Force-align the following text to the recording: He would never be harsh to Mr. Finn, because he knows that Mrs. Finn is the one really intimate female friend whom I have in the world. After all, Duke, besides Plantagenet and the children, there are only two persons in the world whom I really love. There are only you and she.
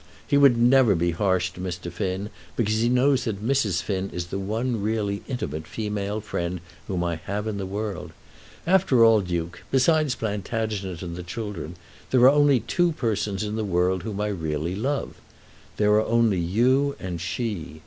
He 0.27 0.35
would 0.35 0.57
never 0.57 0.95
be 0.95 1.11
harsh 1.11 1.51
to 1.51 1.61
Mr. 1.61 1.91
Finn, 1.91 2.31
because 2.55 2.77
he 2.79 2.89
knows 2.89 3.25
that 3.25 3.45
Mrs. 3.45 3.83
Finn 3.83 4.09
is 4.11 4.25
the 4.33 4.39
one 4.39 4.81
really 4.81 5.21
intimate 5.27 5.67
female 5.67 6.21
friend 6.21 6.59
whom 6.87 7.03
I 7.03 7.17
have 7.17 7.45
in 7.45 7.57
the 7.59 7.67
world. 7.67 8.09
After 8.65 9.05
all, 9.05 9.21
Duke, 9.21 9.61
besides 9.69 10.15
Plantagenet 10.15 11.03
and 11.03 11.15
the 11.15 11.21
children, 11.21 11.75
there 12.09 12.21
are 12.21 12.29
only 12.29 12.61
two 12.61 12.93
persons 12.93 13.43
in 13.43 13.57
the 13.57 13.63
world 13.63 14.01
whom 14.01 14.19
I 14.19 14.29
really 14.29 14.75
love. 14.75 15.21
There 15.77 15.91
are 15.93 16.01
only 16.07 16.39
you 16.39 16.95
and 16.99 17.21
she. 17.21 17.79